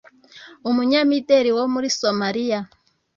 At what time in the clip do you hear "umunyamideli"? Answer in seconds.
0.69-1.49